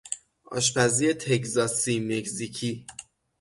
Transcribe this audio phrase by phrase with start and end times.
[0.57, 2.71] آشپزی تگزاسی- مکزیکی